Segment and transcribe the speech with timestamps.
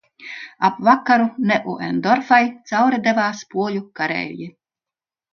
[0.67, 4.49] Ap vakaru Neuendorfai cauri devās poļu kareivji.